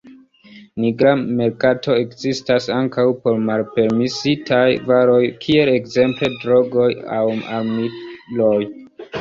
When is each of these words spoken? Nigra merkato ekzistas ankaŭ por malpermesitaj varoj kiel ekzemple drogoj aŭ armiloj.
Nigra 0.83 1.09
merkato 1.41 1.97
ekzistas 2.03 2.69
ankaŭ 2.77 3.05
por 3.25 3.37
malpermesitaj 3.51 4.63
varoj 4.93 5.21
kiel 5.45 5.73
ekzemple 5.77 6.31
drogoj 6.41 6.91
aŭ 7.21 7.25
armiloj. 7.61 8.59